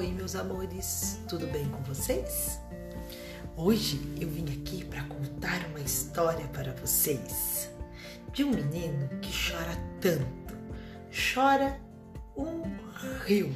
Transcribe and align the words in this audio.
Oi, 0.00 0.12
meus 0.12 0.34
amores, 0.34 1.20
tudo 1.28 1.46
bem 1.48 1.68
com 1.68 1.82
vocês? 1.82 2.58
Hoje 3.54 4.00
eu 4.18 4.30
vim 4.30 4.44
aqui 4.44 4.82
para 4.82 5.02
contar 5.02 5.66
uma 5.68 5.80
história 5.80 6.48
para 6.48 6.72
vocês 6.72 7.68
de 8.32 8.42
um 8.42 8.50
menino 8.50 9.10
que 9.20 9.30
chora 9.30 9.76
tanto, 10.00 10.56
chora 11.12 11.78
um 12.34 12.62
rio. 13.26 13.52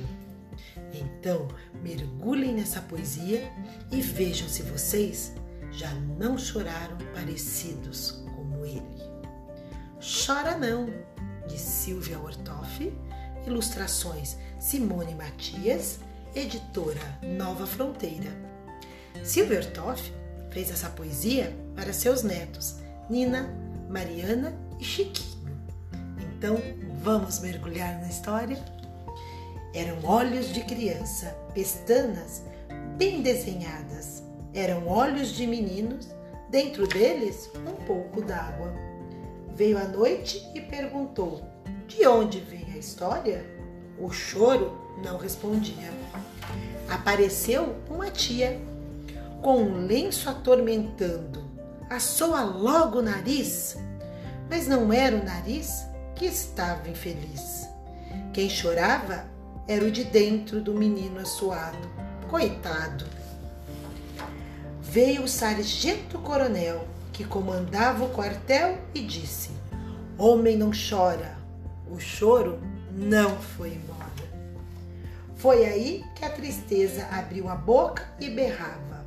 Então, 0.93 1.49
mergulhem 1.83 2.53
nessa 2.53 2.83
poesia 2.83 3.51
e 3.91 4.03
vejam 4.03 4.47
se 4.47 4.65
vocês 4.65 5.33
já 5.73 5.95
não 5.95 6.37
choraram 6.37 6.99
parecidos 7.15 8.23
como 8.37 8.67
ele. 8.67 8.85
Chora 9.99 10.59
não, 10.59 10.91
de 11.49 11.59
Silvia 11.59 12.19
Ortoff, 12.19 12.93
ilustrações 13.46 14.36
Simone 14.61 15.14
Matias 15.14 16.00
editora 16.35 17.01
Nova 17.23 17.67
Fronteira. 17.67 18.31
Silvertoff 19.23 20.13
fez 20.51 20.71
essa 20.71 20.91
poesia 20.91 21.55
para 21.77 21.93
seus 21.93 22.23
netos, 22.23 22.77
Nina, 23.09 23.49
Mariana 23.89 24.53
e 24.81 24.85
Chiquinho. 24.85 25.45
Então, 26.21 26.59
vamos 27.03 27.39
mergulhar 27.39 28.01
na 28.01 28.09
história? 28.09 28.59
Eram 29.73 30.05
olhos 30.05 30.53
de 30.53 30.63
criança, 30.65 31.27
pestanas 31.55 32.43
bem 32.97 33.23
desenhadas. 33.23 34.23
Eram 34.53 34.89
olhos 34.89 35.29
de 35.31 35.47
meninos, 35.47 36.09
dentro 36.51 36.87
deles 36.87 37.51
um 37.67 37.85
pouco 37.85 38.23
d'água. 38.23 38.73
Veio 39.55 39.79
a 39.79 39.85
noite 39.85 40.45
e 40.55 40.61
perguntou: 40.61 41.43
De 41.87 42.07
onde 42.07 42.41
vem 42.41 42.73
a 42.73 42.79
história? 42.79 43.53
O 43.98 44.11
choro 44.11 44.77
não 45.03 45.17
respondia. 45.17 45.92
Apareceu 46.89 47.77
uma 47.89 48.11
tia 48.11 48.61
com 49.42 49.62
um 49.62 49.86
lenço 49.86 50.28
atormentando. 50.28 51.45
Assou-a 51.89 52.42
logo 52.42 52.98
o 52.98 53.03
nariz, 53.03 53.77
mas 54.48 54.67
não 54.67 54.92
era 54.92 55.17
o 55.17 55.25
nariz 55.25 55.84
que 56.14 56.27
estava 56.27 56.89
infeliz. 56.89 57.69
Quem 58.33 58.48
chorava 58.48 59.25
era 59.67 59.84
o 59.84 59.91
de 59.91 60.05
dentro 60.05 60.61
do 60.61 60.75
menino 60.75 61.20
assoado. 61.20 61.89
Coitado! 62.29 63.06
Veio 64.81 65.23
o 65.23 65.29
sargento 65.29 66.19
coronel 66.19 66.86
que 67.12 67.25
comandava 67.25 68.05
o 68.05 68.11
quartel 68.11 68.79
e 68.95 69.01
disse: 69.01 69.51
Homem 70.19 70.56
não 70.56 70.70
chora, 70.70 71.36
o 71.91 71.98
choro 71.98 72.58
não 72.95 73.37
foi 73.37 73.75
embora. 73.75 74.05
Foi 75.37 75.67
aí 75.67 76.05
que 76.14 76.25
a 76.25 76.31
tristeza 76.31 77.06
abriu 77.11 77.48
a 77.48 77.55
boca 77.55 78.06
e 78.20 78.31
berrava. 78.31 79.06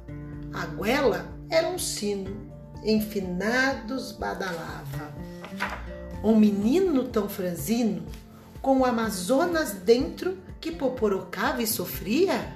A 0.54 0.66
goela 0.66 1.26
era 1.50 1.68
um 1.68 1.80
sino, 1.80 2.52
enfinados 2.84 4.12
badalava. 4.12 5.12
Um 6.24 6.36
menino 6.36 7.06
tão 7.06 7.30
franzino, 7.30 8.04
com 8.62 8.80
o 8.80 8.86
Amazonas 8.86 9.72
dentro, 9.72 10.38
que 10.60 10.72
poporocava 10.72 11.62
e 11.62 11.68
sofria? 11.68 12.54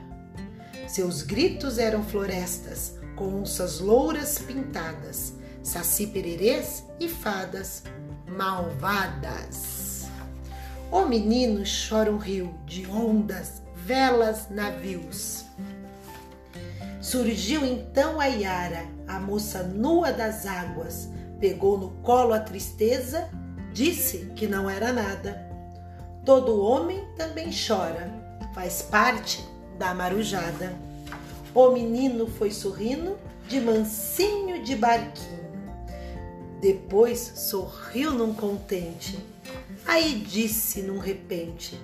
Seus 0.88 1.22
gritos 1.22 1.78
eram 1.78 2.04
florestas, 2.04 3.00
com 3.16 3.42
onças 3.42 3.80
louras 3.80 4.40
pintadas, 4.40 5.34
saci 5.64 6.08
pererês 6.08 6.84
e 7.00 7.08
fadas 7.08 7.84
malvadas. 8.28 9.81
O 10.92 11.06
menino 11.06 11.64
chora 11.64 12.12
um 12.12 12.18
rio 12.18 12.54
de 12.66 12.86
ondas 12.86 13.62
velas, 13.74 14.50
navios. 14.50 15.46
Surgiu 17.00 17.66
então 17.66 18.20
a 18.20 18.26
Iara, 18.26 18.86
a 19.08 19.18
moça 19.18 19.64
nua 19.64 20.12
das 20.12 20.46
águas, 20.46 21.08
pegou 21.40 21.78
no 21.78 21.92
colo 22.04 22.34
a 22.34 22.42
tristeza, 22.42 23.30
disse 23.72 24.34
que 24.36 24.48
não 24.48 24.70
era 24.70 24.92
nada. 24.92 25.50
Todo 26.26 26.62
homem 26.62 27.08
também 27.16 27.50
chora, 27.52 28.12
faz 28.54 28.82
parte 28.82 29.42
da 29.80 29.94
marujada. 29.94 30.74
O 31.56 31.70
menino 31.70 32.28
foi 32.28 32.52
sorrindo 32.52 33.18
de 33.48 33.62
mansinho 33.62 34.62
de 34.62 34.76
barquinho. 34.76 35.42
Depois 36.62 37.20
sorriu 37.20 38.12
num 38.12 38.34
contente. 38.34 39.18
Aí 39.86 40.16
disse 40.16 40.82
num 40.82 41.00
repente: 41.00 41.80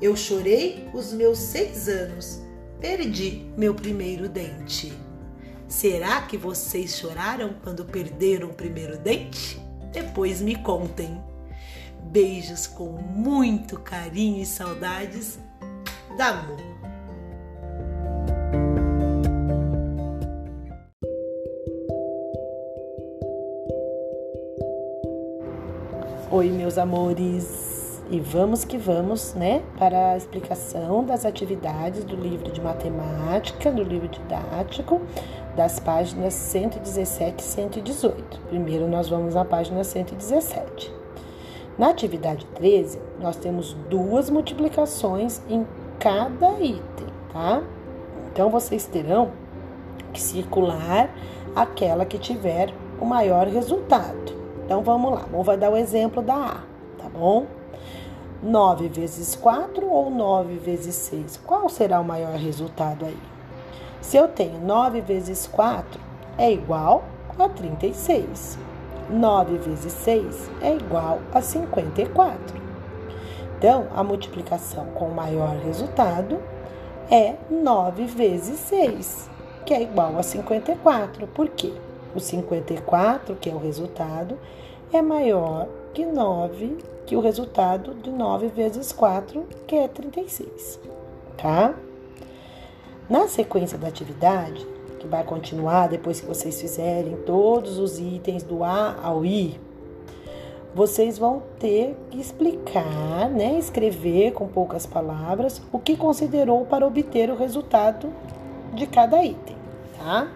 eu 0.00 0.14
chorei 0.14 0.88
os 0.92 1.12
meus 1.12 1.38
seis 1.38 1.88
anos, 1.88 2.40
perdi 2.78 3.50
meu 3.56 3.74
primeiro 3.74 4.28
dente. 4.28 4.92
Será 5.66 6.20
que 6.22 6.36
vocês 6.36 6.96
choraram 6.98 7.54
quando 7.62 7.84
perderam 7.84 8.48
o 8.48 8.54
primeiro 8.54 8.98
dente? 8.98 9.58
Depois 9.92 10.42
me 10.42 10.54
contem. 10.56 11.18
Beijos 12.02 12.66
com 12.66 12.90
muito 12.90 13.80
carinho 13.80 14.42
e 14.42 14.46
saudades 14.46 15.38
da 16.16 16.28
amor. 16.28 16.65
Meus 26.76 26.78
amores. 26.78 28.02
E 28.08 28.20
vamos 28.20 28.64
que 28.64 28.78
vamos, 28.78 29.34
né, 29.34 29.62
para 29.76 30.12
a 30.12 30.16
explicação 30.16 31.04
das 31.04 31.24
atividades 31.24 32.04
do 32.04 32.14
livro 32.14 32.52
de 32.52 32.60
matemática, 32.60 33.72
do 33.72 33.82
livro 33.82 34.06
didático, 34.06 35.00
das 35.56 35.80
páginas 35.80 36.34
117 36.34 37.40
e 37.40 37.44
118. 37.44 38.40
Primeiro 38.48 38.86
nós 38.86 39.08
vamos 39.08 39.34
na 39.34 39.44
página 39.44 39.82
117. 39.82 40.94
Na 41.76 41.88
atividade 41.88 42.46
13, 42.54 43.00
nós 43.20 43.36
temos 43.36 43.74
duas 43.90 44.30
multiplicações 44.30 45.42
em 45.48 45.66
cada 45.98 46.52
item, 46.60 47.08
tá? 47.32 47.62
Então 48.32 48.50
vocês 48.50 48.86
terão 48.86 49.32
que 50.12 50.20
circular 50.20 51.10
aquela 51.56 52.06
que 52.06 52.18
tiver 52.18 52.72
o 53.00 53.04
maior 53.04 53.48
resultado. 53.48 54.45
Então 54.66 54.82
vamos 54.82 55.12
lá, 55.12 55.24
vamos 55.30 55.60
dar 55.60 55.70
o 55.70 55.76
exemplo 55.76 56.20
da 56.20 56.34
A, 56.34 56.54
tá 57.00 57.08
bom? 57.08 57.46
9 58.42 58.88
vezes 58.88 59.36
4 59.36 59.88
ou 59.88 60.10
9 60.10 60.56
vezes 60.56 60.96
6? 60.96 61.36
Qual 61.46 61.68
será 61.68 62.00
o 62.00 62.04
maior 62.04 62.34
resultado 62.34 63.04
aí? 63.04 63.16
Se 64.00 64.16
eu 64.16 64.26
tenho 64.26 64.58
9 64.58 65.00
vezes 65.02 65.46
4, 65.46 66.00
é 66.36 66.52
igual 66.52 67.04
a 67.38 67.48
36. 67.48 68.58
9 69.08 69.56
vezes 69.58 69.92
6 69.92 70.50
é 70.60 70.74
igual 70.74 71.20
a 71.32 71.40
54. 71.40 72.36
Então, 73.56 73.86
a 73.94 74.02
multiplicação 74.02 74.86
com 74.86 75.06
o 75.06 75.14
maior 75.14 75.54
resultado 75.64 76.42
é 77.08 77.36
9 77.48 78.04
vezes 78.06 78.58
6, 78.58 79.30
que 79.64 79.72
é 79.72 79.82
igual 79.82 80.18
a 80.18 80.24
54. 80.24 81.28
Por 81.28 81.48
quê? 81.50 81.72
O 82.16 82.20
54, 82.20 83.36
que 83.36 83.50
é 83.50 83.54
o 83.54 83.58
resultado, 83.58 84.38
é 84.90 85.02
maior 85.02 85.68
que 85.92 86.06
9, 86.06 86.78
que 87.04 87.14
o 87.14 87.20
resultado 87.20 87.92
de 87.92 88.10
9 88.10 88.48
vezes 88.48 88.90
4, 88.90 89.44
que 89.66 89.76
é 89.76 89.86
36, 89.86 90.80
tá? 91.36 91.74
Na 93.06 93.28
sequência 93.28 93.76
da 93.76 93.88
atividade, 93.88 94.66
que 94.98 95.06
vai 95.06 95.22
continuar 95.24 95.88
depois 95.88 96.18
que 96.18 96.26
vocês 96.26 96.58
fizerem 96.58 97.16
todos 97.26 97.78
os 97.78 97.98
itens 97.98 98.42
do 98.42 98.64
A 98.64 98.96
ao 99.02 99.22
I, 99.22 99.60
vocês 100.74 101.18
vão 101.18 101.42
ter 101.58 101.94
que 102.10 102.18
explicar, 102.18 103.28
né, 103.28 103.58
escrever 103.58 104.32
com 104.32 104.48
poucas 104.48 104.86
palavras 104.86 105.60
o 105.70 105.78
que 105.78 105.98
considerou 105.98 106.64
para 106.64 106.86
obter 106.86 107.28
o 107.28 107.36
resultado 107.36 108.10
de 108.72 108.86
cada 108.86 109.22
item, 109.22 109.56
tá? 109.98 110.28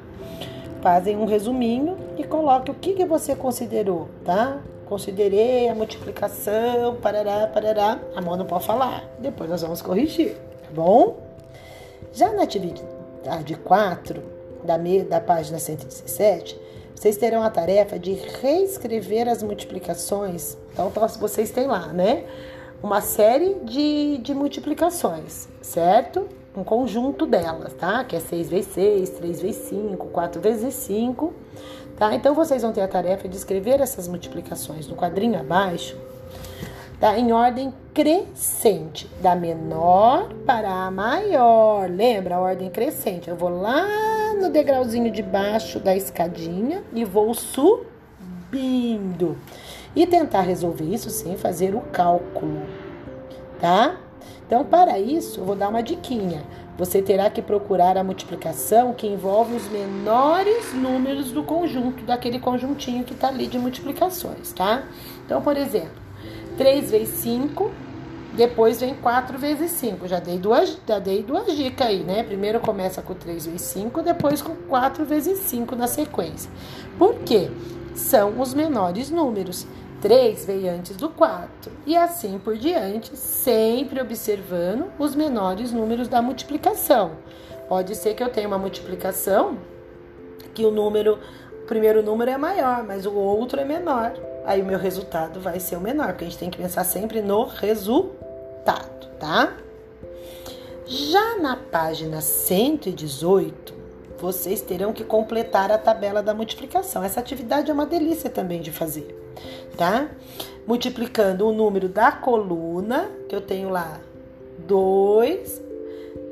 Fazem 0.83 1.17
um 1.17 1.27
resuminho 1.27 1.99
e 2.17 2.25
coloque 2.25 2.71
o 2.71 2.75
que, 2.75 2.95
que 2.95 3.05
você 3.05 3.35
considerou, 3.37 4.09
tá? 4.25 4.61
Considerei 4.87 5.69
a 5.69 5.75
multiplicação, 5.75 6.97
parará, 6.97 7.47
parará. 7.47 8.01
A 8.17 8.21
mão 8.21 8.37
não 8.37 8.47
pode 8.47 8.67
falar. 8.67 9.05
Depois 9.19 9.49
nós 9.49 9.63
vamos 9.63 9.83
corrigir, 9.83 10.35
tá 10.35 10.69
bom? 10.73 11.19
Já 12.13 12.33
na 12.33 12.43
atividade 12.43 13.55
4, 13.63 14.23
da, 14.65 14.77
da 15.09 15.21
página 15.21 15.59
117, 15.59 16.61
vocês 16.95 17.17
terão 17.17 17.43
a 17.43 17.51
tarefa 17.51 17.99
de 17.99 18.13
reescrever 18.13 19.29
as 19.29 19.43
multiplicações. 19.43 20.57
Então, 20.73 20.91
vocês 21.19 21.51
têm 21.51 21.67
lá, 21.67 21.89
né? 21.89 22.25
Uma 22.83 23.01
série 23.01 23.55
de, 23.63 24.19
de 24.19 24.35
multiplicações, 24.35 25.49
certo? 25.61 26.27
Um 26.57 26.65
conjunto 26.65 27.27
delas, 27.27 27.73
tá? 27.75 28.03
Que 28.03 28.17
é 28.17 28.21
6 28.21 28.51
vezes 28.51 28.73
6, 28.73 29.11
3 29.11 29.41
vezes 29.41 29.69
5, 29.69 30.07
4 30.09 30.41
vezes 30.41 30.75
5. 30.75 31.33
Tá? 31.97 32.15
Então 32.15 32.35
vocês 32.35 32.63
vão 32.63 32.73
ter 32.73 32.81
a 32.81 32.89
tarefa 32.89 33.29
de 33.29 33.37
escrever 33.37 33.81
essas 33.81 34.09
multiplicações 34.09 34.89
no 34.89 34.97
quadrinho 34.97 35.39
abaixo. 35.39 35.97
tá? 36.99 37.17
Em 37.19 37.33
ordem 37.33 37.73
crescente, 37.95 39.09
da 39.21 39.37
menor 39.37 40.33
para 40.45 40.71
a 40.71 40.91
maior. 40.91 41.89
Lembra 41.89 42.37
a 42.37 42.41
ordem 42.41 42.71
crescente? 42.71 43.29
Eu 43.29 43.37
vou 43.37 43.51
lá 43.51 43.87
no 44.41 44.51
degrauzinho 44.51 45.11
de 45.11 45.23
baixo 45.23 45.79
da 45.79 45.95
escadinha 45.95 46.83
e 46.93 47.05
vou 47.05 47.33
subindo. 47.35 49.37
E 49.95 50.07
tentar 50.07 50.43
resolver 50.43 50.85
isso 50.85 51.11
sem 51.11 51.37
fazer 51.37 51.75
o 51.75 51.81
cálculo, 51.81 52.63
tá? 53.61 53.97
Então, 54.47 54.65
para 54.65 54.99
isso, 54.99 55.41
eu 55.41 55.45
vou 55.45 55.57
dar 55.57 55.69
uma 55.69 55.83
diquinha. 55.83 56.43
Você 56.79 57.03
terá 57.03 57.29
que 57.29 57.43
procurar 57.43 57.97
a 57.99 58.05
multiplicação 58.05 58.95
que 58.95 59.07
envolve 59.07 59.55
os 59.55 59.69
menores 59.69 60.73
números 60.73 61.31
do 61.31 61.43
conjunto, 61.43 62.05
daquele 62.05 62.39
conjuntinho 62.39 63.05
que 63.05 63.13
está 63.13 63.29
ali 63.29 63.47
de 63.47 63.59
multiplicações, 63.59 64.53
tá? 64.53 64.85
Então, 65.27 65.43
por 65.43 65.57
exemplo, 65.57 66.01
3 66.57 66.91
vezes 66.91 67.15
5, 67.17 67.71
depois 68.35 68.81
vem 68.81 68.95
4 68.95 69.39
vezes 69.39 69.73
5. 69.73 70.09
Já 70.09 70.21
dei 70.21 70.39
duas, 70.39 70.79
já 70.87 70.99
dei 70.99 71.23
duas 71.23 71.55
dicas 71.55 71.87
aí, 71.87 72.01
né? 72.01 72.23
Primeiro 72.23 72.61
começa 72.61 73.03
com 73.03 73.13
3 73.15 73.47
vezes 73.47 73.63
5, 73.63 74.03
depois 74.03 74.41
com 74.41 74.55
4 74.55 75.05
vezes 75.05 75.39
5 75.41 75.77
na 75.77 75.87
sequência. 75.87 76.51
Por 76.99 77.15
quê? 77.17 77.51
São 77.95 78.41
os 78.41 78.55
menores 78.55 79.11
números. 79.11 79.67
3 80.01 80.45
veio 80.45 80.73
antes 80.73 80.97
do 80.97 81.09
4 81.11 81.71
e 81.87 81.97
assim 81.97 82.39
por 82.39 82.57
diante, 82.57 83.17
sempre 83.17 84.01
observando 84.01 84.91
os 84.99 85.15
menores 85.15 85.73
números 85.73 86.09
da 86.09 86.23
multiplicação. 86.23 87.13
Pode 87.69 87.95
ser 87.95 88.15
que 88.15 88.23
eu 88.23 88.31
tenha 88.31 88.49
uma 88.49 88.59
multiplicação 88.59 89.59
que 90.55 90.65
o 90.65 90.71
número, 90.71 91.19
o 91.63 91.67
primeiro 91.67 92.03
número 92.03 92.31
é 92.31 92.37
maior, 92.37 92.83
mas 92.83 93.07
o 93.07 93.15
outro 93.15 93.61
é 93.61 93.65
menor. 93.65 94.13
Aí 94.45 94.63
o 94.63 94.65
meu 94.65 94.79
resultado 94.79 95.39
vai 95.39 95.61
ser 95.61 95.77
o 95.77 95.81
menor, 95.81 96.09
porque 96.09 96.25
a 96.25 96.29
gente 96.29 96.39
tem 96.39 96.51
que 96.51 96.59
pensar 96.59 96.85
sempre 96.85 97.21
no 97.21 97.45
resultado, 97.45 99.07
tá? 99.19 99.53
Já 100.87 101.37
na 101.39 101.57
página 101.57 102.21
118, 102.21 103.75
vocês 104.19 104.61
terão 104.61 104.93
que 104.93 105.05
completar 105.05 105.71
a 105.71 105.79
tabela 105.79 106.23
da 106.23 106.35
multiplicação. 106.35 107.05
Essa 107.05 107.21
atividade 107.21 107.71
é 107.71 107.75
uma 107.75 107.87
delícia 107.87 108.29
também 108.29 108.61
de 108.61 108.73
fazer, 108.73 109.17
tá? 109.81 110.11
Multiplicando 110.67 111.49
o 111.49 111.53
número 111.55 111.89
da 111.89 112.13
coluna, 112.13 113.11
que 113.27 113.35
eu 113.35 113.41
tenho 113.41 113.71
lá 113.71 113.99
2, 114.59 115.63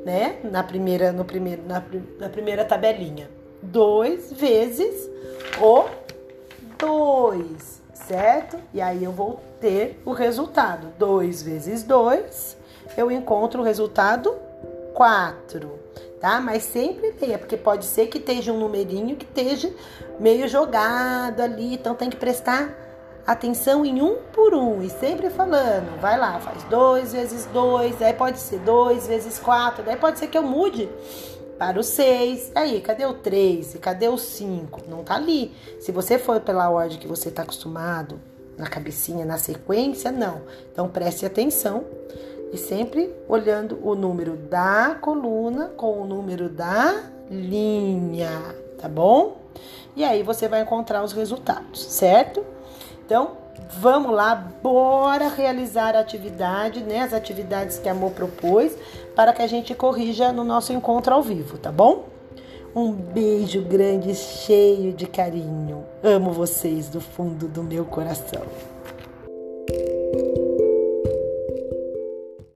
né? 0.05 0.37
Na 0.43 0.61
primeira, 0.61 1.11
no 1.11 1.25
primeiro, 1.25 1.63
na, 1.65 1.83
na 2.19 2.29
primeira 2.29 2.63
tabelinha. 2.63 3.27
2 3.63 4.33
vezes 4.33 5.09
o 5.59 5.85
2, 6.77 7.81
certo? 7.91 8.57
E 8.71 8.79
aí 8.79 9.03
eu 9.03 9.11
vou 9.11 9.41
ter 9.59 9.99
o 10.05 10.11
resultado. 10.11 10.93
2 10.99 11.41
vezes 11.41 11.81
2, 11.81 12.55
eu 12.95 13.09
encontro 13.09 13.61
o 13.61 13.65
resultado 13.65 14.31
4 14.93 15.79
tá? 16.21 16.39
Mas 16.39 16.63
sempre 16.63 17.15
leia, 17.19 17.39
porque 17.39 17.57
pode 17.57 17.85
ser 17.85 18.07
que 18.07 18.17
esteja 18.17 18.51
um 18.51 18.59
numerinho 18.59 19.15
que 19.15 19.25
esteja 19.25 19.73
meio 20.19 20.47
jogado 20.49 21.39
ali, 21.39 21.73
então 21.73 21.95
tem 21.95 22.09
que 22.09 22.17
prestar 22.17 22.88
atenção 23.31 23.85
em 23.85 24.01
um 24.01 24.15
por 24.33 24.55
um 24.55 24.81
e 24.81 24.89
sempre 24.89 25.29
falando, 25.29 25.99
vai 26.01 26.17
lá, 26.17 26.39
faz 26.39 26.63
dois 26.63 27.13
vezes 27.13 27.45
dois, 27.45 28.01
aí 28.01 28.13
pode 28.13 28.39
ser 28.39 28.59
dois 28.59 29.05
vezes 29.05 29.37
quatro, 29.37 29.83
daí 29.83 29.95
pode 29.95 30.17
ser 30.17 30.27
que 30.27 30.37
eu 30.37 30.41
mude 30.41 30.89
para 31.57 31.79
o 31.79 31.83
seis, 31.83 32.51
aí 32.55 32.81
cadê 32.81 33.05
o 33.05 33.13
três 33.13 33.75
e 33.75 33.77
cadê 33.77 34.07
o 34.07 34.17
cinco? 34.17 34.81
Não 34.87 35.03
tá 35.03 35.15
ali. 35.15 35.53
Se 35.79 35.91
você 35.91 36.17
for 36.17 36.39
pela 36.39 36.69
ordem 36.69 36.97
que 36.97 37.07
você 37.07 37.29
está 37.29 37.43
acostumado, 37.43 38.19
na 38.57 38.67
cabecinha, 38.67 39.25
na 39.25 39.37
sequência, 39.37 40.11
não. 40.11 40.41
Então 40.71 40.89
preste 40.89 41.25
atenção 41.25 41.85
e 42.51 42.57
sempre 42.57 43.13
olhando 43.27 43.79
o 43.83 43.93
número 43.93 44.35
da 44.35 44.97
coluna 44.99 45.67
com 45.77 46.01
o 46.01 46.05
número 46.05 46.49
da 46.49 47.11
linha, 47.29 48.55
tá 48.81 48.89
bom? 48.89 49.37
E 49.95 50.03
aí 50.03 50.23
você 50.23 50.47
vai 50.47 50.61
encontrar 50.61 51.03
os 51.03 51.13
resultados, 51.13 51.83
certo? 51.83 52.43
Então, 53.09 53.31
vamos 53.71 54.11
lá, 54.11 54.35
bora 54.61 55.29
realizar 55.29 55.95
a 55.95 55.99
atividade, 55.99 56.83
né? 56.83 56.99
As 56.99 57.11
atividades 57.11 57.79
que 57.79 57.89
a 57.89 57.91
Amor 57.91 58.11
propôs 58.11 58.77
para 59.15 59.33
que 59.33 59.41
a 59.41 59.47
gente 59.47 59.73
corrija 59.73 60.31
no 60.31 60.43
nosso 60.43 60.71
encontro 60.71 61.15
ao 61.15 61.23
vivo, 61.23 61.57
tá 61.57 61.71
bom? 61.71 62.03
Um 62.75 62.91
beijo 62.91 63.63
grande, 63.63 64.13
cheio 64.13 64.93
de 64.93 65.07
carinho. 65.07 65.83
Amo 66.03 66.31
vocês 66.31 66.87
do 66.87 67.01
fundo 67.01 67.47
do 67.47 67.63
meu 67.63 67.83
coração. 67.83 68.43